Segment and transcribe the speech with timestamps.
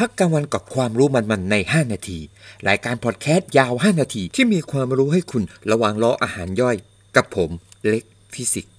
[0.00, 2.18] พักกลางวันกับความรู้มันๆใน 5 นาที
[2.68, 5.42] รายการพอดแคสต์ยาว 5 นาทีที่มีความรู้ให้คุณ
[5.72, 6.76] ระหว่างรออาหารย่อย
[7.16, 7.50] กับผม
[7.86, 8.72] เล็กฟิสิกส์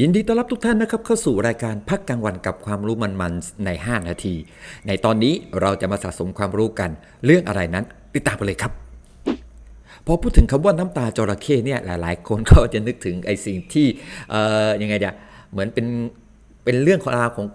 [0.00, 4.34] ยินดีต้อนรับทุกท่านนะครับเข้าสู่รายการพักกลางวันกับความรู้มันๆใน 5 นาที
[4.86, 6.90] ในตอนนี้เราจะมาสะสมความรู้กัน
[7.24, 8.72] เรื่องอะไรนั้นติดตามไปเลยครับ
[10.06, 13.86] พอพูดถึงคำว่าน้ำตาจระเข้เนี่ยหลาย ๆ คนก็จะนึกถึงไอ้สิ่งที่
[14.82, 15.14] ยังไงเดีย
[15.52, 15.86] เหมือนเป็น
[16.64, 17.46] เป็นเรื่องของราวของ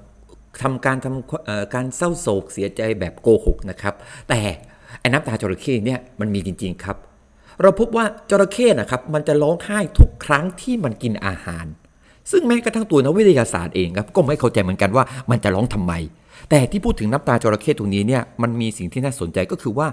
[0.61, 3.93] ทำการทำการเศร้าโศกเสียใจแบบโกหกนะครับ
[4.29, 4.41] แต่
[4.99, 6.97] ไอ้น้ำตาจระเข้เนี่ยมันมีจริง ๆครับ
[7.61, 11.65] เราพบว่าจระเข้นะครับ มันจะร้องไห้ทุกครั้งที่มันกินอาหาร
[12.31, 15.93] ซึ่งแม้กระทั่งตัวนักวิทยาศาสตร์เองครับก็ไม่เข้าใจเหมือนกันว่ามันจะร้องทำไม
[16.49, 19.87] แต่ที่พูดถึงน้ำตาจระเข้ตรงนี้เนี่ยมันมีสิ่งที่น่าสนใจก็คือว่า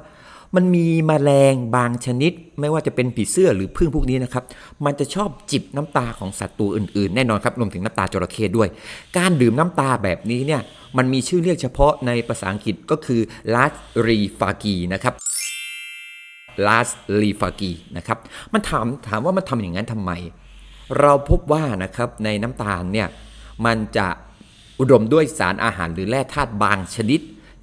[0.57, 4.45] มันมีแมลงบางชนิด ไม่ว่าจะเป็นผีเสื้อหรือพึ่งพวกนี้นะครับ
[4.85, 8.69] มันจะชอบจิบน้ำตาของสัตว์ตัวอื่นๆ แน่นอนครับรวมถึงน้ำตาจระเข้ด้วย
[9.19, 10.61] การดื่มน้ำตาแบบนี้เนี่ย
[10.97, 13.21] มันมีชื่อเรียกเฉพาะในภาษาอังกฤษก็คือ
[13.55, 15.15] last r e f a g i นะครับ
[16.67, 18.19] last r e f a g i นะครับ
[18.53, 20.11] มันถามถามว่ามันทำอย่างนั้นทำไม
[21.01, 23.09] เราพบว่านะครับในน้ำตาลเนี่ย
[23.67, 24.09] มันจะ
[24.81, 27.21] อุดมด้วยสารอาหารหรือแร่ธาตุบางชนิด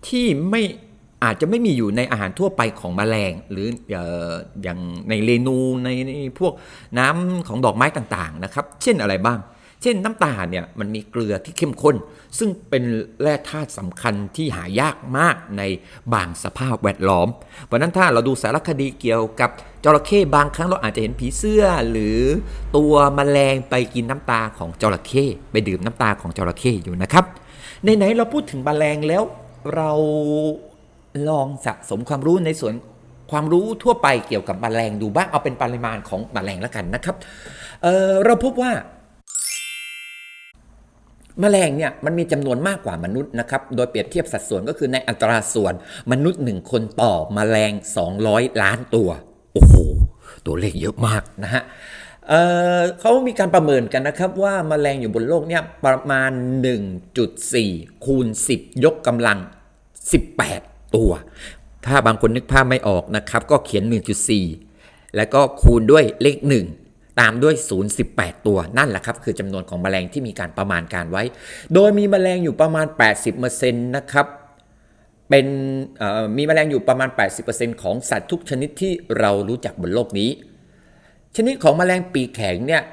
[0.08, 0.62] ที่ไม่
[1.24, 3.94] อาจจะไม่มีอยู่ในอาหารทั่วไปของแมลง หรืออ
[4.68, 4.80] ย่าง
[5.10, 6.54] ในเรนูในในพวก
[7.00, 9.40] น้ำของดอกไม้ต่างๆนะครับ เช่นอะไรบ้าง
[9.82, 11.96] เช่นน้ำตาลเนี่ยมันมีเกลือที่เข้มข้น
[12.38, 12.84] ซึ่งเป็น
[13.22, 15.64] แร่ธาตุสำคัญที่หายากมากใน
[16.14, 17.28] บางสภาพแวดล้อม
[17.66, 19.50] เพราะนั้นถ้าเราดูสารคดีเกี่ยวกับ
[19.84, 22.20] จระเข้บางครั้งเราอาจจะเห็นผีเสื้อหรือ
[22.78, 27.26] ตัวแมลงไปกินน้ำตาของจระเข้ไปดื่มน้ำตาของจระเข้อยู่นะครับ
[27.84, 29.24] ในไหนเราพูดถึงแมลงแล้ว
[29.76, 29.92] เรา
[31.30, 32.74] ลองสะสมความรู้ในส่วน
[33.32, 37.16] ความรู้ทั่วไปเกี่ยวกับแมลงดูบ้างเอาเป็นปริมาณของแมลงแล้วกันนะครับ
[37.82, 38.72] เเราพบว่า
[41.42, 45.74] แมลงเนี่ยมันมีจำนวนมากกว่ามนุษย์นะครับ โดยเปรียบเทียบสัดส่วนก็คือในอัตราส่วน
[46.12, 47.72] มนุษย์ 1 คนต่อแมลง
[48.18, 49.10] 200 ล้านตัว
[49.54, 49.76] โอ้โห
[50.46, 51.64] ตัวเลขเยอะมากนะฮะ
[52.28, 56.32] เเขามีการประเมินกันนะครับว่าแมลงอยู่บนโลกเนี่ยประมาณ
[57.18, 59.40] 1.4 คูณ 10 ยกกำลัง
[60.14, 61.12] 18 ตัว
[61.86, 63.84] ถ้าบางคนนึกภาพไม่ออกนะครับ ก็เขียน
[64.50, 66.38] 1.4 แล้วก็คูณด้วยเลข
[66.80, 67.56] 1 ตามด้วย
[68.00, 71.24] 0.18 ตัวนั่นแหละครับ คือจำนวนของแมลงที่มีการประมาณการไว้
[71.74, 72.86] โดยมีแมลงอยู่ประมาณ
[73.42, 74.28] 80%นะครับ
[75.30, 75.46] เป็น
[76.38, 77.10] มีแมลงอยู่ประมาณ
[77.46, 80.30] 80%ของสัตว์ทุกชนิดที่เรารู้จักบนโลกนี้
[81.36, 82.84] ชนิดของแมลงปีกแข็งเนี่ย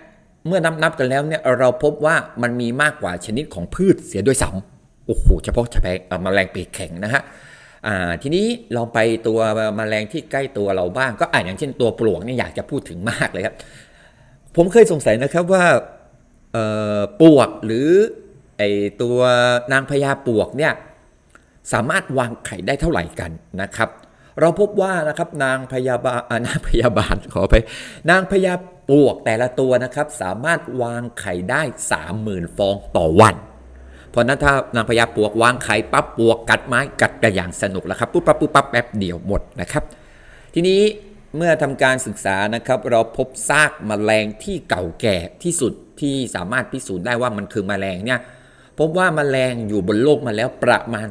[0.46, 7.22] เมื่อนับนับกันแล้วเนี่ยเราพบว่ามันมีมากกว่าชนิดของพืชเสียด้วยซ้ำโอ้โหเฉพาะเฉพาะแมลงปีกแข็งนะฮะ
[8.22, 8.46] ทีนี้
[8.76, 9.38] ลองไปตัว
[9.76, 13.54] แมลงที่ใกล้ตัวเราบ้าง ก็อ่าอย่างเช่นตัวปลวกนี่อยากจะพูดถึงมากเลยครับ
[14.56, 15.64] ผมเคยสงสัยนะครับว่า
[17.20, 17.88] ปลวกหรือ
[18.58, 18.62] ไอ
[19.02, 19.18] ตัว
[19.72, 20.72] นางพญาปลวกเนี่ย
[21.72, 23.30] สามารถวางไข่ได้เท่าไหร่กัน
[23.62, 23.88] นะครับ
[24.40, 27.54] เราพบว่านะครับนางพยาบาลนางพยาบาลขอไป
[28.10, 28.54] นางพญา
[28.88, 31.62] ปลวกแต่ละตัวนะครับ สามารถวางไข่ได้
[32.10, 33.34] 30,000 ฟองต่อวัน
[34.14, 39.84] เพราะนั้นถ้านางพญาปวกวางไข่ปั๊บปวกกัดไม้กัดกันอย่างสนุกแล้วครับปุ๊บปั๊บปุ๊บปั๊บแป๊บเดียวหมดนะครับ
[40.54, 40.80] ทีนี้
[41.36, 48.20] เมื่อทำการศึกษานะครับ เราพบซากมแมลงที่เก่าแก่ที่สุดที่สามารถพิสูจน์ได้ว่ามันคือมแมลงเนี่ย
[48.78, 51.08] พบว่ามาแมลงอยู่บนโลกมาแล้วประมาณ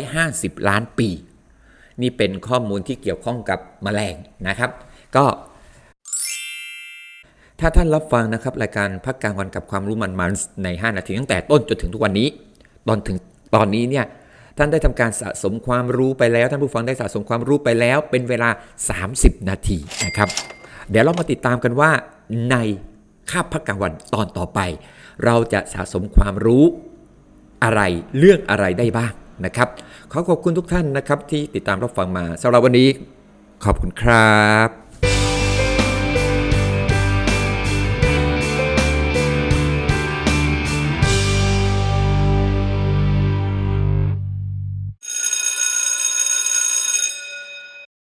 [0.00, 1.08] 350 ล้านปี
[2.02, 4.14] นี่เป็นข้อมูลที่เกี่ยวข้องกับมแมลง
[4.48, 4.70] นะครับ
[5.16, 5.24] ก็
[7.60, 12.28] ถ้าท่านรับฟังนะครับรายการพักกลางวันกับความรู้มันๆใน 5 นาทีตั้งแต่ต้นจนถึงทุกวันนี้
[12.88, 13.16] ตอนถึง
[13.54, 14.04] ตอนนี้เนี่ย
[14.58, 18.50] ท่านได้ทำการสะสมความรู้ไปแล้ว ท่านผู้ฟังได้สะสมความรู้ไปแล้ว เป็นเวลา
[18.98, 20.28] 30 นาทีนะครับ
[20.90, 21.90] เดี๋ยวเรามาติดตามกันว่า
[22.50, 22.56] ใน
[23.30, 24.60] คาบพักกลางวันตอนต่อไป
[25.24, 26.64] เราจะสะสมความรู้
[27.64, 27.80] อะไร
[28.18, 29.12] เรื่องอะไรได้บ้าง
[29.44, 29.68] นะครับ
[30.12, 32.88] ขอขอบคุณทุกท่านนะครับที่ติดตามรับฟังมาสำหรับวันนี้
[33.64, 34.87] ขอบคุณครับ